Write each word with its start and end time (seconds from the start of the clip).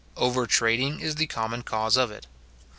Over 0.17 0.47
trading 0.47 0.99
is 0.99 1.13
the 1.17 1.27
common 1.27 1.61
cause 1.61 1.95
of 1.95 2.09
it. 2.09 2.25